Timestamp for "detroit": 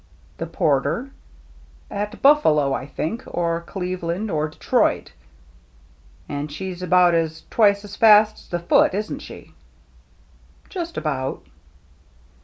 4.47-5.11